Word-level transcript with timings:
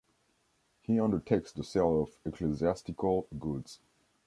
He 0.81 0.99
undertakes 0.99 1.51
the 1.51 1.63
sale 1.63 2.01
of 2.01 2.15
ecclesiastical 2.25 3.27
goods. 3.37 3.81